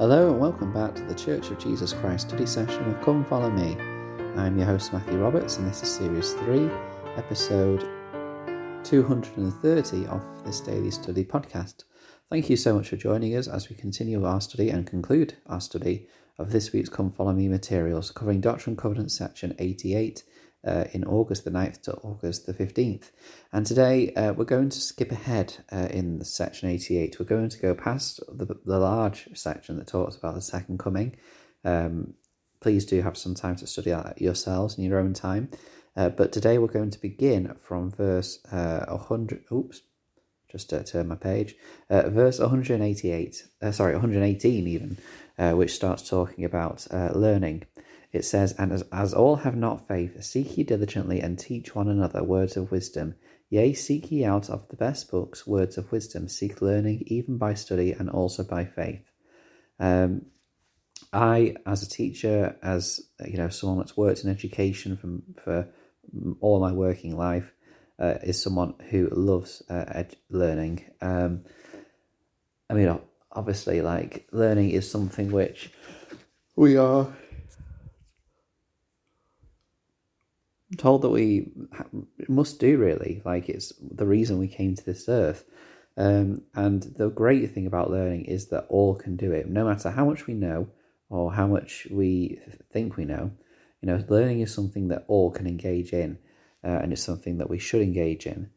Hello 0.00 0.30
and 0.30 0.40
welcome 0.40 0.72
back 0.72 0.94
to 0.94 1.04
the 1.04 1.14
Church 1.14 1.50
of 1.50 1.58
Jesus 1.58 1.92
Christ 1.92 2.28
study 2.28 2.46
session 2.46 2.84
of 2.84 3.02
Come 3.02 3.22
Follow 3.22 3.50
Me. 3.50 3.76
I'm 4.34 4.56
your 4.56 4.66
host 4.66 4.94
Matthew 4.94 5.18
Roberts 5.18 5.58
and 5.58 5.68
this 5.68 5.82
is 5.82 5.90
Series 5.90 6.32
3, 6.32 6.70
Episode 7.18 7.86
230 8.82 10.06
of 10.06 10.24
this 10.42 10.62
daily 10.62 10.90
study 10.90 11.22
podcast. 11.22 11.84
Thank 12.30 12.48
you 12.48 12.56
so 12.56 12.76
much 12.76 12.88
for 12.88 12.96
joining 12.96 13.36
us 13.36 13.46
as 13.46 13.68
we 13.68 13.76
continue 13.76 14.24
our 14.24 14.40
study 14.40 14.70
and 14.70 14.86
conclude 14.86 15.36
our 15.46 15.60
study 15.60 16.06
of 16.38 16.50
this 16.50 16.72
week's 16.72 16.88
Come 16.88 17.12
Follow 17.12 17.34
Me 17.34 17.48
materials 17.48 18.10
covering 18.10 18.40
Doctrine 18.40 18.72
and 18.72 18.78
Covenants 18.78 19.18
section 19.18 19.54
88 19.58 20.22
uh, 20.66 20.84
in 20.92 21.04
August 21.04 21.44
the 21.44 21.50
9th 21.50 21.82
to 21.82 21.94
August 21.98 22.46
the 22.46 22.54
15th. 22.54 23.10
And 23.52 23.64
today 23.64 24.12
uh, 24.14 24.32
we're 24.32 24.44
going 24.44 24.68
to 24.70 24.80
skip 24.80 25.10
ahead 25.10 25.56
uh, 25.72 25.88
in 25.90 26.22
section 26.24 26.68
88. 26.68 27.18
We're 27.18 27.26
going 27.26 27.48
to 27.48 27.58
go 27.58 27.74
past 27.74 28.20
the, 28.30 28.58
the 28.64 28.78
large 28.78 29.28
section 29.34 29.76
that 29.78 29.86
talks 29.86 30.16
about 30.16 30.34
the 30.34 30.42
second 30.42 30.78
coming. 30.78 31.16
Um, 31.64 32.14
please 32.60 32.84
do 32.84 33.00
have 33.02 33.16
some 33.16 33.34
time 33.34 33.56
to 33.56 33.66
study 33.66 33.90
that 33.90 34.20
yourselves 34.20 34.76
in 34.76 34.84
your 34.84 34.98
own 34.98 35.14
time. 35.14 35.50
Uh, 35.96 36.08
but 36.08 36.32
today 36.32 36.58
we're 36.58 36.68
going 36.68 36.90
to 36.90 37.00
begin 37.00 37.56
from 37.60 37.90
verse 37.90 38.38
100. 38.50 39.44
Uh, 39.50 39.54
oops, 39.54 39.82
just 40.50 40.70
to 40.70 40.84
turn 40.84 41.08
my 41.08 41.14
page. 41.14 41.56
Uh, 41.88 42.08
verse 42.10 42.38
188, 42.38 43.44
sorry, 43.72 43.92
118 43.94 44.66
even, 44.66 44.98
which 45.56 45.74
starts 45.74 46.08
talking 46.08 46.44
about 46.44 46.86
learning 46.90 47.64
it 48.12 48.24
says, 48.24 48.52
And 48.58 48.72
as, 48.72 48.82
as 48.92 49.14
all 49.14 49.36
have 49.36 49.56
not 49.56 49.86
faith, 49.86 50.22
seek 50.22 50.58
ye 50.58 50.64
diligently 50.64 51.20
and 51.20 51.38
teach 51.38 51.74
one 51.74 51.88
another 51.88 52.22
words 52.22 52.56
of 52.56 52.70
wisdom. 52.70 53.14
Yea, 53.48 53.72
seek 53.72 54.10
ye 54.10 54.24
out 54.24 54.50
of 54.50 54.68
the 54.68 54.76
best 54.76 55.10
books 55.10 55.46
words 55.46 55.76
of 55.76 55.90
wisdom, 55.92 56.28
seek 56.28 56.60
learning 56.62 57.04
even 57.06 57.36
by 57.36 57.54
study 57.54 57.92
and 57.92 58.10
also 58.10 58.42
by 58.42 58.64
faith. 58.64 59.10
Um, 59.78 60.26
I, 61.12 61.56
as 61.66 61.82
a 61.82 61.88
teacher, 61.88 62.56
as 62.62 63.00
you 63.26 63.36
know, 63.36 63.48
someone 63.48 63.78
that's 63.78 63.96
worked 63.96 64.22
in 64.22 64.30
education 64.30 64.96
from 64.96 65.22
for 65.42 65.68
all 66.40 66.60
my 66.60 66.72
working 66.72 67.16
life, 67.16 67.52
uh, 67.98 68.14
is 68.22 68.40
someone 68.40 68.74
who 68.90 69.08
loves 69.10 69.62
uh, 69.68 69.84
ed- 69.88 70.16
learning. 70.30 70.84
Um, 71.00 71.44
I 72.68 72.74
mean, 72.74 72.98
obviously, 73.32 73.82
like 73.82 74.28
learning 74.32 74.70
is 74.70 74.90
something 74.90 75.30
which 75.30 75.72
we 76.56 76.76
are 76.76 77.12
told 80.76 81.02
that 81.02 81.10
we 81.10 81.50
must 82.28 82.60
do 82.60 82.78
really. 82.78 83.22
Like 83.24 83.48
it's 83.48 83.72
the 83.80 84.06
reason 84.06 84.38
we 84.38 84.48
came 84.48 84.74
to 84.74 84.84
this 84.84 85.08
earth. 85.08 85.44
Um, 85.96 86.42
and 86.54 86.82
the 86.96 87.10
great 87.10 87.52
thing 87.52 87.66
about 87.66 87.90
learning 87.90 88.26
is 88.26 88.46
that 88.48 88.66
all 88.68 88.94
can 88.94 89.16
do 89.16 89.32
it. 89.32 89.48
No 89.48 89.64
matter 89.64 89.90
how 89.90 90.04
much 90.04 90.26
we 90.26 90.34
know 90.34 90.68
or 91.08 91.32
how 91.32 91.46
much 91.46 91.88
we 91.90 92.40
think 92.72 92.96
we 92.96 93.04
know 93.04 93.32
you 93.80 93.86
know 93.86 94.04
learning 94.08 94.40
is 94.40 94.52
something 94.52 94.88
that 94.88 95.04
all 95.08 95.30
can 95.30 95.46
engage 95.46 95.92
in 95.92 96.18
uh, 96.64 96.68
and 96.68 96.92
it's 96.92 97.02
something 97.02 97.38
that 97.38 97.48
we 97.48 97.58
should 97.58 97.80
engage 97.80 98.26
in. 98.26 98.50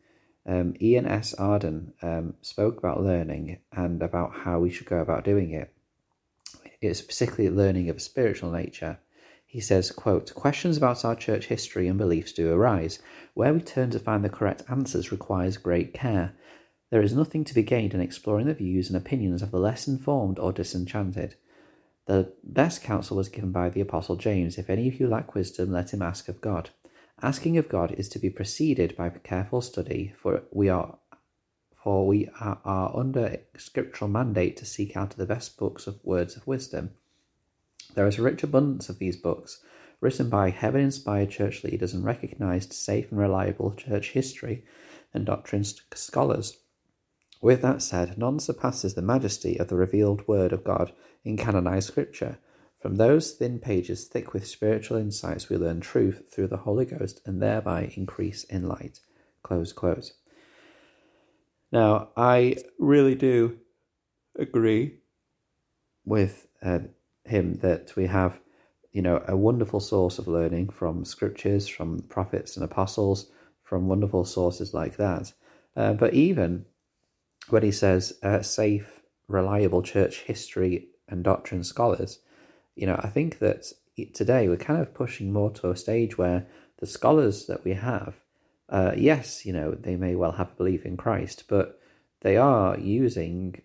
Um, 0.45 0.73
ian 0.81 1.05
s. 1.05 1.33
Ardern 1.39 1.93
um, 2.01 2.33
spoke 2.41 2.77
about 2.77 3.01
learning 3.01 3.59
and 3.71 4.01
about 4.03 4.33
how 4.43 4.59
we 4.59 4.69
should 4.69 4.87
go 4.87 4.97
about 4.97 5.23
doing 5.23 5.51
it. 5.51 5.73
It's 6.81 7.01
particularly 7.01 7.55
learning 7.55 7.89
of 7.89 7.95
a 7.95 8.01
spiritual 8.01 8.51
nature 8.51 8.99
he 9.53 9.61
says, 9.61 9.91
quote, 9.91 10.33
Questions 10.33 10.77
about 10.77 11.05
our 11.05 11.15
church 11.15 11.45
history 11.45 11.87
and 11.87 11.95
beliefs 11.95 12.31
do 12.31 12.51
arise. 12.51 12.97
Where 13.35 13.53
we 13.53 13.61
turn 13.61 13.91
to 13.91 13.99
find 13.99 14.25
the 14.25 14.29
correct 14.29 14.63
answers 14.67 15.11
requires 15.11 15.57
great 15.57 15.93
care. 15.93 16.33
There 16.89 17.03
is 17.03 17.13
nothing 17.13 17.43
to 17.43 17.53
be 17.53 17.61
gained 17.61 17.93
in 17.93 18.01
exploring 18.01 18.47
the 18.47 18.55
views 18.55 18.89
and 18.89 18.97
opinions 18.97 19.43
of 19.43 19.51
the 19.51 19.59
less 19.59 19.87
informed 19.87 20.39
or 20.39 20.51
disenchanted. 20.53 21.35
The 22.07 22.33
best 22.43 22.81
counsel 22.81 23.15
was 23.15 23.29
given 23.29 23.51
by 23.51 23.69
the 23.69 23.81
Apostle 23.81 24.15
James 24.15 24.57
If 24.57 24.71
any 24.71 24.87
of 24.87 24.99
you 24.99 25.05
lack 25.05 25.35
wisdom, 25.35 25.71
let 25.71 25.93
him 25.93 26.01
ask 26.01 26.27
of 26.27 26.41
God. 26.41 26.71
Asking 27.21 27.55
of 27.59 27.69
God 27.69 27.91
is 27.91 28.09
to 28.09 28.17
be 28.17 28.31
preceded 28.31 28.97
by 28.97 29.09
careful 29.09 29.61
study, 29.61 30.15
for 30.17 30.41
we 30.51 30.69
are 30.69 30.97
for 31.75 32.07
we 32.07 32.27
are, 32.39 32.59
are 32.65 32.97
under 32.97 33.37
scriptural 33.55 34.09
mandate 34.09 34.57
to 34.57 34.65
seek 34.65 34.97
out 34.97 35.11
the 35.11 35.27
best 35.27 35.59
books 35.59 35.85
of 35.85 36.03
words 36.03 36.35
of 36.35 36.47
wisdom. 36.47 36.95
There 37.95 38.07
is 38.07 38.17
a 38.17 38.23
rich 38.23 38.43
abundance 38.43 38.89
of 38.89 38.99
these 38.99 39.17
books, 39.17 39.61
written 40.01 40.29
by 40.29 40.49
heaven 40.49 40.81
inspired 40.81 41.29
church 41.29 41.63
leaders 41.63 41.93
and 41.93 42.03
recognized 42.03 42.73
safe 42.73 43.11
and 43.11 43.19
reliable 43.19 43.73
church 43.73 44.11
history 44.11 44.65
and 45.13 45.25
doctrine 45.25 45.63
scholars. 45.93 46.57
With 47.41 47.61
that 47.61 47.81
said, 47.81 48.17
none 48.17 48.39
surpasses 48.39 48.93
the 48.93 49.01
majesty 49.01 49.59
of 49.59 49.67
the 49.67 49.75
revealed 49.75 50.27
Word 50.27 50.53
of 50.53 50.63
God 50.63 50.93
in 51.23 51.37
canonized 51.37 51.87
Scripture. 51.87 52.39
From 52.81 52.95
those 52.95 53.31
thin 53.31 53.59
pages 53.59 54.05
thick 54.05 54.33
with 54.33 54.47
spiritual 54.47 54.97
insights, 54.97 55.49
we 55.49 55.57
learn 55.57 55.79
truth 55.79 56.23
through 56.31 56.47
the 56.47 56.57
Holy 56.57 56.85
Ghost 56.85 57.21
and 57.25 57.41
thereby 57.41 57.93
increase 57.95 58.43
in 58.45 58.67
light. 58.67 58.99
Close 59.41 59.71
quote. 59.71 60.13
Now, 61.71 62.09
I 62.15 62.57
really 62.77 63.15
do 63.15 63.57
agree 64.37 64.99
with 66.05 66.47
uh, 66.61 66.79
him 67.25 67.55
that 67.55 67.95
we 67.95 68.07
have, 68.07 68.39
you 68.91 69.01
know, 69.01 69.23
a 69.27 69.35
wonderful 69.35 69.79
source 69.79 70.19
of 70.19 70.27
learning 70.27 70.69
from 70.69 71.05
scriptures, 71.05 71.67
from 71.67 71.99
prophets 72.09 72.55
and 72.55 72.63
apostles, 72.63 73.31
from 73.63 73.87
wonderful 73.87 74.25
sources 74.25 74.73
like 74.73 74.97
that. 74.97 75.33
Uh, 75.75 75.93
but 75.93 76.13
even 76.13 76.65
when 77.49 77.63
he 77.63 77.71
says 77.71 78.13
uh, 78.23 78.41
safe, 78.41 79.01
reliable 79.27 79.81
church 79.81 80.19
history 80.19 80.87
and 81.07 81.23
doctrine 81.23 81.63
scholars, 81.63 82.19
you 82.75 82.85
know, 82.85 82.99
I 83.01 83.07
think 83.07 83.39
that 83.39 83.71
today 84.13 84.47
we're 84.47 84.57
kind 84.57 84.81
of 84.81 84.93
pushing 84.93 85.31
more 85.31 85.51
to 85.51 85.71
a 85.71 85.77
stage 85.77 86.17
where 86.17 86.45
the 86.79 86.87
scholars 86.87 87.45
that 87.47 87.63
we 87.63 87.73
have, 87.73 88.15
uh, 88.69 88.93
yes, 88.95 89.45
you 89.45 89.53
know, 89.53 89.71
they 89.71 89.95
may 89.95 90.15
well 90.15 90.33
have 90.33 90.51
a 90.51 90.55
belief 90.55 90.85
in 90.85 90.97
Christ, 90.97 91.45
but 91.47 91.79
they 92.21 92.37
are 92.37 92.77
using 92.77 93.61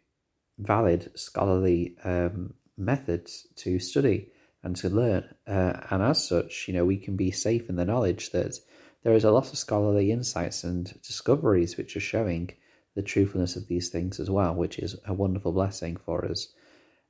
valid 0.58 1.10
scholarly 1.14 1.96
um, 2.04 2.54
methods 2.78 3.46
to 3.56 3.78
study 3.78 4.30
and 4.62 4.76
to 4.76 4.88
learn. 4.88 5.24
Uh, 5.46 5.80
and 5.90 6.02
as 6.02 6.26
such, 6.26 6.66
you 6.68 6.74
know, 6.74 6.84
we 6.84 6.96
can 6.96 7.16
be 7.16 7.30
safe 7.30 7.68
in 7.68 7.76
the 7.76 7.84
knowledge 7.84 8.30
that 8.30 8.58
there 9.02 9.14
is 9.14 9.24
a 9.24 9.30
lot 9.30 9.50
of 9.50 9.58
scholarly 9.58 10.10
insights 10.10 10.64
and 10.64 11.00
discoveries 11.02 11.76
which 11.76 11.96
are 11.96 12.00
showing 12.00 12.50
the 12.94 13.02
truthfulness 13.02 13.56
of 13.56 13.68
these 13.68 13.90
things 13.90 14.18
as 14.18 14.28
well, 14.28 14.54
which 14.54 14.78
is 14.78 14.96
a 15.06 15.14
wonderful 15.14 15.52
blessing 15.52 15.96
for 15.96 16.24
us. 16.24 16.48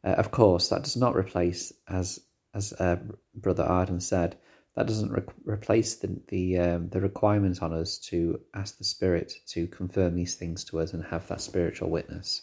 Uh, 0.05 0.11
of 0.11 0.31
course, 0.31 0.69
that 0.69 0.85
does 0.85 0.97
not 0.97 1.17
replace, 1.17 1.73
as 1.89 2.21
as 2.55 2.73
uh, 2.75 2.97
Brother 3.35 3.65
Ardern 3.65 4.01
said, 4.01 4.37
that 4.75 4.87
doesn't 4.87 5.11
re- 5.11 5.23
replace 5.45 5.97
the 5.97 6.21
the 6.29 6.59
um, 6.59 6.89
the 6.91 7.01
requirement 7.01 7.63
on 7.63 7.73
us 7.73 7.99
to 7.99 8.41
ask 8.55 8.79
the 8.79 8.85
Spirit 8.85 9.33
to 9.49 9.67
confirm 9.67 10.15
these 10.15 10.35
things 10.35 10.65
to 10.65 10.81
us 10.81 10.93
and 10.93 11.05
have 11.05 11.27
that 11.29 11.41
spiritual 11.41 11.91
witness. 11.91 12.43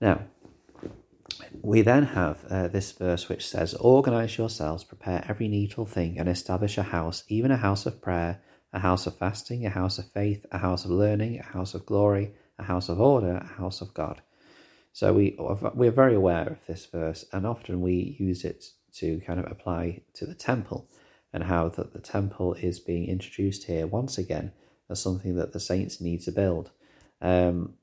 Now, 0.00 0.22
we 1.62 1.82
then 1.82 2.04
have 2.04 2.44
uh, 2.50 2.68
this 2.68 2.92
verse 2.92 3.28
which 3.28 3.48
says, 3.48 3.74
Organize 3.74 4.38
yourselves, 4.38 4.84
prepare 4.84 5.24
every 5.28 5.48
needful 5.48 5.86
thing, 5.86 6.18
and 6.18 6.28
establish 6.28 6.78
a 6.78 6.82
house, 6.82 7.24
even 7.28 7.50
a 7.50 7.56
house 7.56 7.86
of 7.86 8.00
prayer, 8.00 8.40
a 8.72 8.80
house 8.80 9.06
of 9.06 9.16
fasting, 9.16 9.64
a 9.66 9.70
house 9.70 9.98
of 9.98 10.10
faith, 10.12 10.44
a 10.52 10.58
house 10.58 10.84
of 10.84 10.90
learning, 10.90 11.38
a 11.38 11.42
house 11.42 11.74
of 11.74 11.86
glory, 11.86 12.34
a 12.58 12.64
house 12.64 12.88
of 12.88 13.00
order, 13.00 13.36
a 13.36 13.46
house 13.46 13.80
of 13.80 13.94
God. 13.94 14.22
So 14.92 15.12
we 15.12 15.36
we're 15.38 15.90
very 15.90 16.14
aware 16.14 16.46
of 16.48 16.66
this 16.66 16.86
verse, 16.86 17.24
and 17.32 17.46
often 17.46 17.80
we 17.80 18.16
use 18.18 18.44
it 18.44 18.64
to 18.94 19.20
kind 19.20 19.38
of 19.38 19.50
apply 19.50 20.02
to 20.14 20.26
the 20.26 20.34
temple, 20.34 20.88
and 21.32 21.44
how 21.44 21.68
that 21.70 21.92
the 21.92 22.00
temple 22.00 22.54
is 22.54 22.80
being 22.80 23.06
introduced 23.06 23.64
here 23.64 23.86
once 23.86 24.16
again 24.16 24.52
as 24.88 25.02
something 25.02 25.36
that 25.36 25.52
the 25.52 25.60
saints 25.60 26.00
need 26.00 26.22
to 26.22 26.32
build, 26.32 26.70
um, 27.20 27.74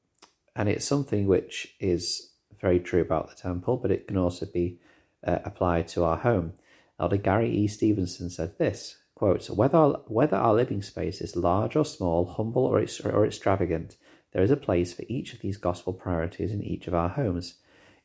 and 0.55 0.69
it's 0.69 0.85
something 0.85 1.27
which 1.27 1.75
is 1.79 2.32
very 2.63 2.79
true 2.79 3.01
about 3.01 3.29
the 3.29 3.35
temple, 3.35 3.77
but 3.77 3.91
it 3.91 4.07
can 4.07 4.17
also 4.17 4.47
be 4.47 4.79
uh, 5.27 5.39
applied 5.43 5.87
to 5.89 6.03
our 6.03 6.17
home. 6.17 6.53
Elder 6.99 7.17
Gary 7.17 7.51
E. 7.51 7.67
Stevenson 7.67 8.29
said 8.29 8.57
this 8.57 8.97
quote, 9.13 9.49
whether, 9.49 9.77
our, 9.77 10.01
whether 10.07 10.37
our 10.37 10.55
living 10.55 10.81
space 10.81 11.21
is 11.21 11.35
large 11.35 11.75
or 11.75 11.85
small, 11.85 12.25
humble 12.25 12.65
or, 12.65 12.83
or 13.13 13.25
extravagant, 13.25 13.97
there 14.31 14.41
is 14.41 14.51
a 14.51 14.57
place 14.57 14.93
for 14.93 15.03
each 15.07 15.33
of 15.33 15.41
these 15.41 15.57
gospel 15.57 15.93
priorities 15.93 16.51
in 16.51 16.63
each 16.63 16.87
of 16.87 16.93
our 16.93 17.09
homes. 17.09 17.55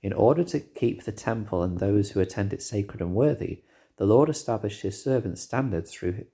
In 0.02 0.12
order 0.12 0.44
to 0.44 0.60
keep 0.60 1.02
the 1.02 1.12
temple 1.12 1.62
and 1.62 1.78
those 1.78 2.10
who 2.10 2.20
attend 2.20 2.52
it 2.52 2.62
sacred 2.62 3.00
and 3.00 3.14
worthy, 3.14 3.62
the 3.96 4.06
Lord 4.06 4.28
established 4.28 4.82
his 4.82 5.02
servants 5.02 5.40
standards 5.40 5.93
through 5.93 6.26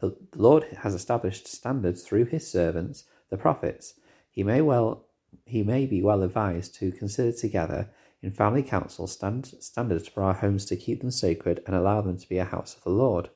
the 0.00 0.16
Lord 0.34 0.64
has 0.82 0.94
established 0.94 1.46
standards 1.46 2.02
through 2.02 2.24
his 2.24 2.50
servants, 2.50 3.04
the 3.30 3.36
prophets. 3.36 3.94
He 4.30 4.42
may 4.42 4.60
well 4.60 5.06
he 5.46 5.62
may 5.62 5.86
be 5.86 6.02
well 6.02 6.22
advised 6.22 6.74
to 6.76 6.92
consider 6.92 7.32
together 7.32 7.88
in 8.22 8.30
family 8.30 8.62
council 8.62 9.06
stand, 9.06 9.46
standards 9.60 10.08
for 10.08 10.22
our 10.22 10.34
homes 10.34 10.64
to 10.66 10.76
keep 10.76 11.00
them 11.00 11.10
sacred 11.10 11.62
and 11.66 11.74
allow 11.74 12.00
them 12.00 12.16
to 12.16 12.28
be 12.28 12.38
a 12.38 12.44
house 12.44 12.76
of 12.76 12.84
the 12.84 12.90
Lord. 12.90 13.30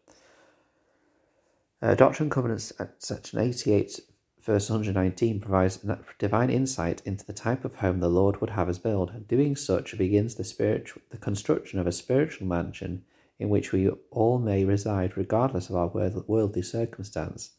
Uh, 1.82 1.94
Doctrine 1.94 2.26
and 2.26 2.32
Covenants, 2.32 2.72
section 2.98 3.38
88, 3.38 4.00
verse 4.40 4.70
119 4.70 5.40
provides 5.40 5.84
divine 6.18 6.50
insight 6.50 7.02
into 7.04 7.26
the 7.26 7.32
type 7.32 7.64
of 7.64 7.74
home 7.76 8.00
the 8.00 8.08
Lord 8.08 8.40
would 8.40 8.50
have 8.50 8.68
us 8.68 8.78
build. 8.78 9.28
Doing 9.28 9.56
such 9.56 9.98
begins 9.98 10.36
the 10.36 10.44
spiritual, 10.44 11.02
the 11.10 11.18
construction 11.18 11.78
of 11.78 11.86
a 11.86 11.92
spiritual 11.92 12.46
mansion 12.46 13.04
in 13.38 13.48
which 13.48 13.72
we 13.72 13.90
all 14.10 14.38
may 14.38 14.64
reside 14.64 15.16
regardless 15.16 15.68
of 15.68 15.76
our 15.76 15.88
worldly 16.26 16.62
circumstance. 16.62 17.50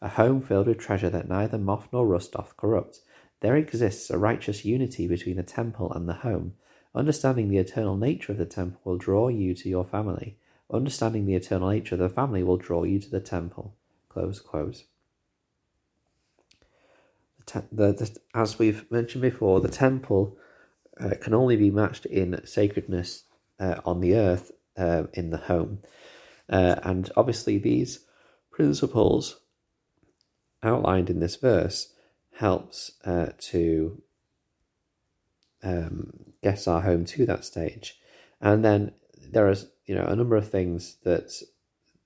A 0.00 0.08
home 0.08 0.42
filled 0.42 0.66
with 0.66 0.78
treasure 0.78 1.10
that 1.10 1.28
neither 1.28 1.58
moth 1.58 1.88
nor 1.92 2.06
rust 2.06 2.32
doth 2.32 2.56
corrupt. 2.56 3.00
There 3.44 3.56
exists 3.56 4.08
a 4.08 4.16
righteous 4.16 4.64
unity 4.64 5.06
between 5.06 5.36
the 5.36 5.42
temple 5.42 5.92
and 5.92 6.08
the 6.08 6.14
home. 6.14 6.54
Understanding 6.94 7.50
the 7.50 7.58
eternal 7.58 7.94
nature 7.94 8.32
of 8.32 8.38
the 8.38 8.46
temple 8.46 8.80
will 8.82 8.96
draw 8.96 9.28
you 9.28 9.54
to 9.56 9.68
your 9.68 9.84
family. 9.84 10.38
Understanding 10.72 11.26
the 11.26 11.34
eternal 11.34 11.68
nature 11.68 11.94
of 11.96 11.98
the 11.98 12.08
family 12.08 12.42
will 12.42 12.56
draw 12.56 12.84
you 12.84 12.98
to 13.00 13.10
the 13.10 13.20
temple. 13.20 13.76
Close 14.08 14.40
quote. 14.40 14.84
The, 17.44 17.64
the, 17.70 17.92
the, 17.92 18.16
as 18.34 18.58
we've 18.58 18.90
mentioned 18.90 19.20
before, 19.20 19.60
the 19.60 19.68
temple 19.68 20.38
uh, 20.98 21.10
can 21.20 21.34
only 21.34 21.56
be 21.56 21.70
matched 21.70 22.06
in 22.06 22.40
sacredness 22.46 23.24
uh, 23.60 23.74
on 23.84 24.00
the 24.00 24.14
earth 24.14 24.52
uh, 24.78 25.02
in 25.12 25.28
the 25.28 25.36
home. 25.36 25.80
Uh, 26.48 26.76
and 26.82 27.12
obviously, 27.14 27.58
these 27.58 28.06
principles 28.50 29.40
outlined 30.62 31.10
in 31.10 31.20
this 31.20 31.36
verse 31.36 31.90
helps 32.34 32.92
uh, 33.04 33.28
to 33.38 34.02
um, 35.62 36.12
get 36.42 36.68
our 36.68 36.82
home 36.82 37.04
to 37.04 37.26
that 37.26 37.44
stage. 37.44 37.98
And 38.40 38.64
then 38.64 38.92
there 39.30 39.48
is, 39.48 39.66
you 39.86 39.94
know, 39.94 40.04
a 40.04 40.16
number 40.16 40.36
of 40.36 40.48
things 40.48 40.96
that 41.04 41.32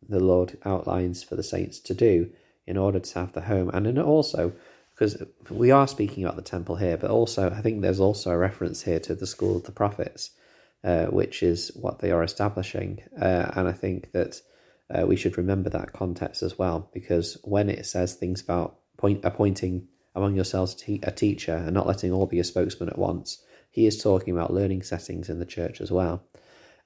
the 0.09 0.21
Lord 0.21 0.59
outlines 0.65 1.23
for 1.23 1.37
the 1.37 1.43
saints 1.43 1.81
to 1.81 1.95
do 1.95 2.31
in 2.67 2.77
order 2.77 3.01
to 3.01 3.19
have 3.19 3.33
the 3.33 3.43
home, 3.43 3.71
and 3.71 3.87
then 3.87 3.99
also 3.99 4.53
because 4.95 5.23
we 5.49 5.71
are 5.71 5.87
speaking 5.87 6.25
about 6.25 6.37
the 6.37 6.43
temple 6.43 6.77
here, 6.77 6.97
but 6.97 7.11
also 7.11 7.51
I 7.51 7.63
think 7.63 7.81
there's 7.81 8.01
also 8.01 8.31
a 8.31 8.39
reference 8.39 8.83
here 8.83 9.01
to 9.01 9.15
the 9.15 9.27
school 9.27 9.57
of 9.57 9.65
the 9.65 9.73
prophets, 9.73 10.31
uh, 10.85 11.07
which 11.07 11.43
is 11.43 11.71
what 11.75 12.01
they 12.01 12.11
are 12.11 12.23
establishing, 12.23 13.01
uh, 13.21 13.51
and 13.55 13.69
I 13.69 13.73
think 13.73 14.13
that 14.13 14.41
uh, 14.95 15.07
we 15.07 15.17
should 15.17 15.39
remember 15.39 15.71
that 15.71 15.93
context 15.93 16.43
as 16.43 16.59
well, 16.59 16.91
because 16.93 17.39
when 17.43 17.71
it 17.71 17.87
says 17.87 18.15
things 18.15 18.43
about 18.43 18.79
point, 18.97 19.25
appointing 19.25 19.89
among 20.19 20.35
yourselves 20.35 20.77
a 21.03 21.11
teacher 21.11 21.55
and 21.55 21.73
not 21.73 21.87
letting 21.87 22.13
all 22.13 22.27
be 22.27 22.39
a 22.39 22.45
spokesman 22.45 22.89
at 22.89 22.99
once, 22.99 23.43
he 23.71 23.87
is 23.87 24.03
talking 24.03 24.35
about 24.35 24.53
learning 24.53 24.83
settings 24.83 25.29
in 25.31 25.39
the 25.39 25.47
church 25.47 25.81
as 25.81 25.91
well. 25.91 26.23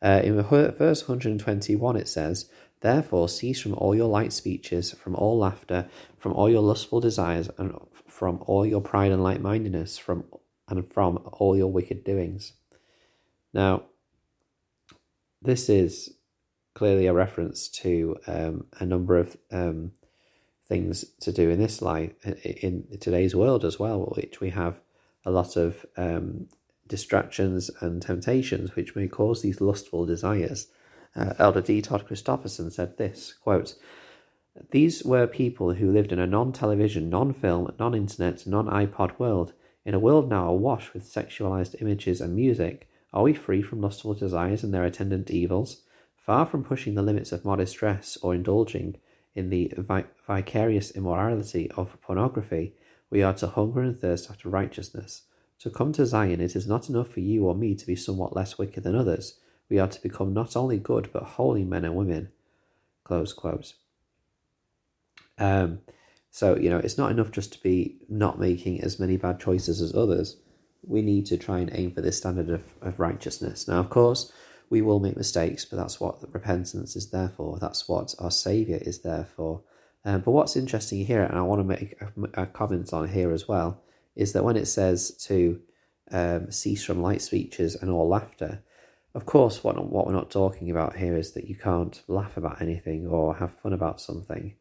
Uh, 0.00 0.20
in 0.23 0.40
verse 0.43 1.02
121, 1.08 1.96
it 1.96 2.08
says, 2.08 2.50
Therefore, 2.81 3.29
cease 3.29 3.61
from 3.61 3.75
all 3.75 3.94
your 3.94 4.08
light 4.08 4.32
speeches, 4.32 4.90
from 4.90 5.14
all 5.14 5.38
laughter, 5.38 5.88
from 6.19 6.32
all 6.32 6.50
your 6.50 6.62
lustful 6.62 7.00
desires, 7.00 7.49
and 7.56 7.75
from 8.06 8.43
all 8.46 8.67
your 8.67 8.81
pride 8.81 9.12
and 9.12 9.23
light 9.23 9.40
mindedness, 9.40 9.99
from 9.99 10.25
and 10.69 10.93
from 10.93 11.19
all 11.32 11.56
your 11.56 11.70
wicked 11.70 12.02
doings. 12.02 12.52
Now, 13.52 13.85
this 15.40 15.69
is 15.69 16.14
clearly 16.75 17.06
a 17.06 17.12
reference 17.12 17.69
to 17.69 18.17
um, 18.26 18.67
a 18.78 18.87
number 18.87 19.19
of 19.19 19.37
um, 19.50 19.93
things 20.69 21.05
to 21.20 21.32
do 21.32 21.50
in 21.50 21.59
this 21.59 21.82
life, 21.82 22.12
in 22.44 22.87
today's 23.00 23.35
world 23.35 23.64
as 23.64 23.79
well, 23.79 24.12
which 24.17 24.41
we 24.41 24.50
have 24.50 24.81
a 25.25 25.31
lot 25.31 25.56
of 25.56 25.85
um, 25.97 26.49
distractions 26.88 27.70
and 27.81 28.03
temptations 28.03 28.75
which 28.75 28.94
may 28.94 29.09
cause 29.09 29.43
these 29.43 29.61
lustful 29.61 30.05
desires. 30.05 30.69
Uh, 31.14 31.35
Elder 31.38 31.61
D. 31.61 31.82
Todd 31.82 32.06
Christofferson 32.09 32.73
said 32.73 32.97
this 32.97 33.35
quote, 33.35 33.75
These 34.70 35.05
were 35.05 35.26
people 35.26 35.75
who 35.75 35.93
lived 35.93 36.12
in 36.12 36.19
a 36.19 36.26
non 36.26 36.53
television, 36.53 37.09
non 37.09 37.32
film, 37.32 37.73
non 37.79 37.94
internet, 37.94 38.47
non 38.47 38.67
iPod 38.67 39.19
world. 39.19 39.53
In 39.85 39.94
a 39.94 39.99
world 39.99 40.29
now 40.29 40.49
awash 40.49 40.93
with 40.93 41.05
sexualized 41.05 41.81
images 41.82 42.20
and 42.20 42.35
music, 42.35 42.88
are 43.12 43.25
we 43.25 43.35
free 43.35 43.62
from 43.62 43.81
lustful 43.81 44.14
desires 44.14 44.62
and 44.62 44.73
their 44.73 44.85
attendant 44.85 45.31
evils? 45.31 45.82
Far 46.17 46.47
from 46.47 46.64
pushing 46.64 46.94
the 46.94 47.03
limits 47.03 47.32
of 47.32 47.44
modest 47.44 47.76
dress 47.76 48.17
or 48.23 48.35
indulging 48.35 48.97
in 49.34 49.50
the 49.50 49.73
vi- 49.76 50.05
vicarious 50.26 50.90
immorality 50.90 51.70
of 51.76 52.00
pornography, 52.00 52.75
we 53.11 53.23
are 53.23 53.34
to 53.34 53.46
hunger 53.46 53.81
and 53.81 53.99
thirst 53.99 54.31
after 54.31 54.49
righteousness. 54.49 55.23
To 55.61 55.70
come 55.70 55.93
to 55.93 56.06
Zion, 56.06 56.40
it 56.40 56.56
is 56.56 56.67
not 56.67 56.88
enough 56.88 57.08
for 57.08 57.20
you 57.20 57.46
or 57.46 57.55
me 57.55 57.75
to 57.75 57.87
be 57.87 57.94
somewhat 57.94 58.34
less 58.34 58.58
wicked 58.58 58.82
than 58.82 58.96
others. 58.96 59.38
We 59.69 59.79
are 59.79 59.88
to 59.88 60.02
become 60.02 60.34
not 60.34 60.56
only 60.56 60.79
good, 60.79 61.11
but 61.12 61.23
holy 61.23 61.64
men 61.64 61.84
and 61.84 61.94
women. 61.94 62.31
Close 63.05 63.32
quote. 63.32 63.75
Um, 65.38 65.81
so, 66.31 66.56
you 66.56 66.70
know, 66.70 66.78
it's 66.78 66.99
not 66.99 67.11
enough 67.11 67.31
just 67.31 67.52
to 67.52 67.62
be 67.62 67.96
not 68.08 68.40
making 68.40 68.81
as 68.82 68.99
many 68.99 69.17
bad 69.17 69.38
choices 69.38 69.81
as 69.81 69.94
others. 69.94 70.37
We 70.82 71.02
need 71.02 71.26
to 71.26 71.37
try 71.37 71.58
and 71.61 71.70
aim 71.75 71.93
for 71.93 72.00
this 72.00 72.17
standard 72.17 72.50
of, 72.50 72.62
of 72.81 72.99
righteousness. 72.99 73.69
Now, 73.69 73.78
of 73.78 73.90
course, 73.90 74.32
we 74.72 74.80
will 74.80 75.00
make 75.00 75.19
mistakes, 75.19 75.66
but 75.66 75.76
that's 75.76 76.00
what 76.00 76.32
repentance 76.32 76.96
is 76.96 77.10
there 77.10 77.28
for. 77.28 77.58
That's 77.58 77.86
what 77.90 78.14
our 78.19 78.30
Saviour 78.30 78.78
is 78.80 79.00
there 79.00 79.26
for. 79.36 79.60
Um, 80.02 80.22
but 80.22 80.30
what's 80.30 80.56
interesting 80.56 81.04
here, 81.04 81.22
and 81.22 81.38
I 81.38 81.42
want 81.42 81.60
to 81.60 81.64
make 81.64 82.00
a, 82.00 82.42
a, 82.42 82.46
comment 82.46 82.90
on 82.94 83.06
here 83.06 83.32
as 83.32 83.46
well, 83.46 83.82
is 84.16 84.32
that 84.32 84.44
when 84.44 84.56
it 84.56 84.64
says 84.64 85.10
to 85.26 85.60
um, 86.10 86.50
cease 86.50 86.82
from 86.84 87.02
light 87.02 87.20
speeches 87.20 87.74
and 87.74 87.90
all 87.90 88.08
laughter, 88.08 88.62
of 89.14 89.26
course, 89.26 89.62
what, 89.62 89.76
what 89.90 90.06
we're 90.06 90.14
not 90.14 90.30
talking 90.30 90.70
about 90.70 90.96
here 90.96 91.18
is 91.18 91.32
that 91.32 91.48
you 91.48 91.54
can't 91.54 92.02
laugh 92.08 92.38
about 92.38 92.62
anything 92.62 93.06
or 93.06 93.34
have 93.36 93.52
fun 93.52 93.75
about 93.75 94.00
something. 94.00 94.54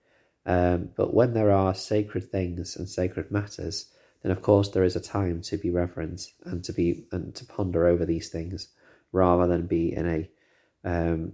Um, 0.45 0.89
but 0.97 1.13
when 1.13 1.33
there 1.33 1.51
are 1.51 1.73
sacred 1.73 2.29
things 2.29 2.75
and 2.75 2.89
sacred 2.89 3.31
matters, 3.31 3.85
then 4.23 4.33
of 4.33 4.41
course 4.41 4.67
there 4.67 4.83
is 4.83 4.97
a 4.97 4.99
time 4.99 5.41
to 5.43 5.55
be 5.55 5.69
reverent 5.69 6.27
and 6.43 6.65
to 6.65 6.73
be 6.73 7.05
and 7.13 7.33
to 7.35 7.45
ponder 7.45 7.87
over 7.87 8.05
these 8.05 8.27
things 8.27 8.67
rather 9.11 9.47
than 9.47 9.67
be 9.67 9.93
in 9.93 10.07
a 10.07 10.29
um, 10.83 11.33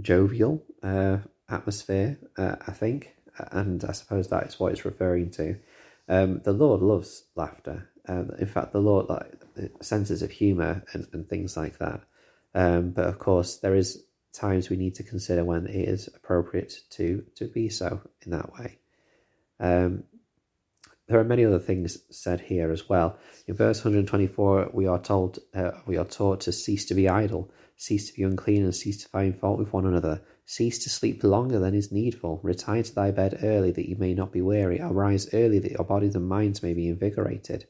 jovial 0.00 0.64
uh, 0.82 1.18
atmosphere, 1.48 2.18
uh, 2.36 2.56
I 2.66 2.72
think. 2.72 3.14
And 3.50 3.84
I 3.84 3.92
suppose 3.92 4.28
that 4.28 4.46
is 4.46 4.60
what 4.60 4.72
it's 4.72 4.84
referring 4.84 5.30
to. 5.32 5.56
Um, 6.08 6.40
the 6.44 6.52
Lord 6.52 6.82
loves 6.82 7.24
laughter. 7.34 7.90
Um, 8.06 8.30
in 8.38 8.46
fact, 8.46 8.72
the 8.72 8.80
Lord 8.80 9.08
like 9.08 9.32
senses 9.80 10.22
of 10.22 10.30
humour 10.30 10.84
and, 10.92 11.06
and 11.12 11.28
things 11.28 11.56
like 11.56 11.78
that. 11.78 12.02
Um, 12.54 12.90
but 12.90 13.06
of 13.06 13.18
course, 13.18 13.56
there 13.56 13.74
is 13.74 14.04
times 14.32 14.68
we 14.68 14.76
need 14.76 14.94
to 14.96 15.02
consider 15.02 15.44
when 15.44 15.66
it 15.66 15.88
is 15.88 16.08
appropriate 16.08 16.80
to 16.90 17.24
to 17.36 17.46
be 17.46 17.68
so 17.68 18.00
in 18.22 18.32
that 18.32 18.52
way. 18.52 18.78
Um, 19.58 20.04
there 21.06 21.18
are 21.18 21.24
many 21.24 21.44
other 21.44 21.58
things 21.58 21.98
said 22.10 22.40
here 22.40 22.72
as 22.72 22.88
well. 22.88 23.18
In 23.46 23.54
verse 23.54 23.84
124, 23.84 24.70
we 24.72 24.86
are 24.86 24.98
told, 24.98 25.38
uh, 25.54 25.72
we 25.86 25.98
are 25.98 26.04
taught 26.04 26.40
to 26.42 26.52
cease 26.52 26.86
to 26.86 26.94
be 26.94 27.08
idle, 27.08 27.50
cease 27.76 28.10
to 28.10 28.16
be 28.16 28.22
unclean, 28.22 28.64
and 28.64 28.74
cease 28.74 29.02
to 29.02 29.08
find 29.08 29.36
fault 29.36 29.58
with 29.58 29.72
one 29.72 29.86
another. 29.86 30.22
Cease 30.46 30.82
to 30.84 30.90
sleep 30.90 31.22
longer 31.22 31.58
than 31.58 31.74
is 31.74 31.92
needful. 31.92 32.40
Retire 32.42 32.82
to 32.82 32.94
thy 32.94 33.10
bed 33.10 33.38
early, 33.42 33.70
that 33.72 33.88
you 33.88 33.96
may 33.96 34.14
not 34.14 34.32
be 34.32 34.40
weary. 34.40 34.80
Arise 34.80 35.28
early, 35.34 35.58
that 35.58 35.72
your 35.72 35.84
bodies 35.84 36.14
and 36.14 36.26
minds 36.26 36.62
may 36.62 36.72
be 36.72 36.88
invigorated. 36.88 37.66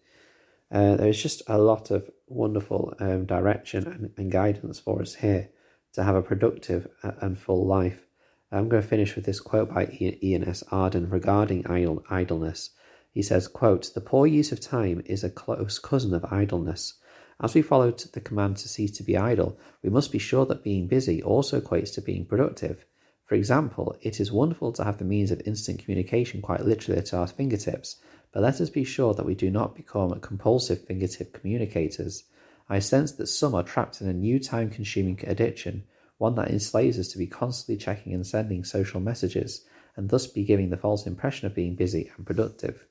Uh, 0.70 0.96
there's 0.96 1.22
just 1.22 1.42
a 1.48 1.58
lot 1.58 1.90
of 1.90 2.10
wonderful 2.26 2.94
um, 2.98 3.26
direction 3.26 3.86
and, 3.86 4.10
and, 4.16 4.32
guidance 4.32 4.80
for 4.80 5.02
us 5.02 5.14
here 5.14 5.50
to 5.92 6.02
have 6.02 6.16
a 6.16 6.22
productive 6.22 6.88
uh, 7.02 7.12
and 7.20 7.38
full 7.38 7.66
life. 7.66 8.06
I'm 8.50 8.68
going 8.68 8.82
to 8.82 8.88
finish 8.88 9.14
with 9.14 9.24
this 9.24 9.40
quote 9.40 9.72
by 9.72 9.86
Ian 10.00 10.48
S. 10.48 10.62
Ardern 10.70 11.10
regarding 11.10 11.66
idle, 11.66 12.02
idleness. 12.08 12.70
He 13.14 13.22
says, 13.22 13.46
quote, 13.46 13.94
The 13.94 14.00
poor 14.00 14.26
use 14.26 14.50
of 14.50 14.60
time 14.60 15.00
is 15.06 15.22
a 15.22 15.30
close 15.30 15.78
cousin 15.78 16.14
of 16.14 16.24
idleness. 16.32 16.94
As 17.40 17.54
we 17.54 17.62
follow 17.62 17.92
the 17.92 18.20
command 18.20 18.56
to 18.56 18.68
cease 18.68 18.90
to 18.96 19.04
be 19.04 19.16
idle, 19.16 19.56
we 19.84 19.88
must 19.88 20.10
be 20.10 20.18
sure 20.18 20.44
that 20.46 20.64
being 20.64 20.88
busy 20.88 21.22
also 21.22 21.60
equates 21.60 21.94
to 21.94 22.00
being 22.00 22.26
productive. 22.26 22.84
For 23.24 23.36
example, 23.36 23.96
it 24.02 24.18
is 24.18 24.32
wonderful 24.32 24.72
to 24.72 24.84
have 24.84 24.98
the 24.98 25.04
means 25.04 25.30
of 25.30 25.40
instant 25.46 25.78
communication 25.78 26.42
quite 26.42 26.64
literally 26.64 26.98
at 26.98 27.14
our 27.14 27.28
fingertips, 27.28 28.00
but 28.32 28.42
let 28.42 28.60
us 28.60 28.68
be 28.68 28.82
sure 28.82 29.14
that 29.14 29.26
we 29.26 29.36
do 29.36 29.48
not 29.48 29.76
become 29.76 30.18
compulsive 30.18 30.84
fingertip 30.84 31.32
communicators. 31.32 32.24
I 32.68 32.80
sense 32.80 33.12
that 33.12 33.28
some 33.28 33.54
are 33.54 33.62
trapped 33.62 34.00
in 34.00 34.08
a 34.08 34.12
new 34.12 34.40
time 34.40 34.70
consuming 34.70 35.20
addiction, 35.24 35.84
one 36.18 36.34
that 36.34 36.50
enslaves 36.50 36.98
us 36.98 37.08
to 37.08 37.18
be 37.18 37.28
constantly 37.28 37.76
checking 37.80 38.12
and 38.12 38.26
sending 38.26 38.64
social 38.64 39.00
messages, 39.00 39.64
and 39.96 40.08
thus 40.08 40.26
be 40.26 40.44
giving 40.44 40.70
the 40.70 40.76
false 40.76 41.06
impression 41.06 41.46
of 41.46 41.54
being 41.54 41.74
busy 41.74 42.10
and 42.16 42.26
productive. 42.26 42.86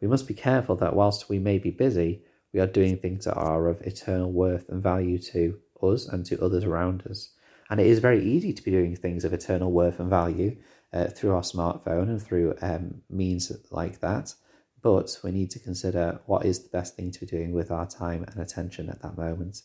We 0.00 0.08
must 0.08 0.28
be 0.28 0.34
careful 0.34 0.76
that 0.76 0.96
whilst 0.96 1.28
we 1.28 1.38
may 1.38 1.58
be 1.58 1.70
busy, 1.70 2.22
we 2.52 2.60
are 2.60 2.66
doing 2.66 2.96
things 2.96 3.24
that 3.24 3.34
are 3.34 3.68
of 3.68 3.80
eternal 3.82 4.32
worth 4.32 4.68
and 4.68 4.82
value 4.82 5.18
to 5.18 5.58
us 5.82 6.06
and 6.06 6.24
to 6.26 6.42
others 6.42 6.64
around 6.64 7.02
us. 7.08 7.30
And 7.70 7.80
it 7.80 7.86
is 7.86 7.98
very 7.98 8.24
easy 8.24 8.52
to 8.52 8.62
be 8.62 8.70
doing 8.70 8.94
things 8.94 9.24
of 9.24 9.32
eternal 9.32 9.72
worth 9.72 9.98
and 9.98 10.10
value 10.10 10.56
uh, 10.92 11.06
through 11.06 11.34
our 11.34 11.42
smartphone 11.42 12.08
and 12.08 12.22
through 12.22 12.54
um, 12.62 13.02
means 13.10 13.50
like 13.70 14.00
that. 14.00 14.34
But 14.82 15.18
we 15.24 15.30
need 15.30 15.50
to 15.52 15.58
consider 15.58 16.20
what 16.26 16.44
is 16.44 16.62
the 16.62 16.68
best 16.68 16.94
thing 16.94 17.10
to 17.10 17.20
be 17.20 17.26
doing 17.26 17.52
with 17.52 17.70
our 17.70 17.86
time 17.86 18.24
and 18.24 18.40
attention 18.40 18.90
at 18.90 19.02
that 19.02 19.16
moment. 19.16 19.62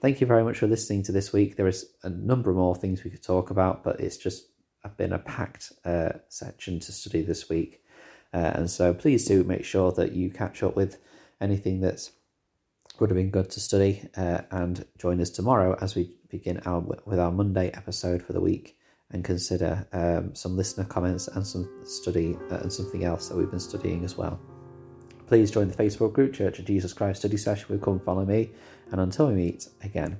Thank 0.00 0.20
you 0.20 0.26
very 0.26 0.42
much 0.42 0.58
for 0.58 0.66
listening 0.66 1.02
to 1.04 1.12
this 1.12 1.32
week. 1.32 1.56
There 1.56 1.68
is 1.68 1.92
a 2.02 2.08
number 2.08 2.50
of 2.50 2.56
more 2.56 2.74
things 2.74 3.04
we 3.04 3.10
could 3.10 3.22
talk 3.22 3.50
about, 3.50 3.84
but 3.84 4.00
it's 4.00 4.16
just 4.16 4.46
been 4.96 5.12
a 5.12 5.18
packed 5.18 5.72
uh, 5.84 6.10
section 6.28 6.80
to 6.80 6.92
study 6.92 7.22
this 7.22 7.48
week. 7.48 7.82
Uh, 8.34 8.52
and 8.54 8.70
so 8.70 8.94
please 8.94 9.26
do 9.26 9.44
make 9.44 9.64
sure 9.64 9.92
that 9.92 10.12
you 10.12 10.30
catch 10.30 10.62
up 10.62 10.74
with 10.74 10.98
anything 11.40 11.80
that's 11.80 12.12
would 13.00 13.10
have 13.10 13.16
been 13.16 13.30
good 13.30 13.50
to 13.50 13.58
study 13.58 14.08
uh, 14.16 14.42
and 14.50 14.84
join 14.98 15.20
us 15.20 15.30
tomorrow 15.30 15.76
as 15.80 15.94
we 15.94 16.14
begin 16.28 16.60
our 16.66 16.80
with 17.04 17.18
our 17.18 17.32
Monday 17.32 17.70
episode 17.74 18.22
for 18.22 18.32
the 18.32 18.40
week 18.40 18.76
and 19.10 19.24
consider 19.24 19.86
um, 19.92 20.34
some 20.34 20.56
listener 20.56 20.84
comments 20.84 21.28
and 21.28 21.46
some 21.46 21.68
study 21.84 22.36
uh, 22.50 22.56
and 22.56 22.72
something 22.72 23.04
else 23.04 23.28
that 23.28 23.36
we've 23.36 23.50
been 23.50 23.60
studying 23.60 24.04
as 24.04 24.16
well. 24.16 24.40
Please 25.26 25.50
join 25.50 25.68
the 25.68 25.74
Facebook 25.74 26.12
group 26.12 26.32
Church 26.32 26.58
of 26.58 26.64
Jesus 26.64 26.92
Christ 26.92 27.20
Study 27.20 27.36
Session 27.36 27.66
with 27.68 27.82
Come 27.82 28.00
Follow 28.00 28.24
Me, 28.24 28.50
and 28.90 29.00
until 29.00 29.28
we 29.28 29.34
meet 29.34 29.68
again, 29.82 30.18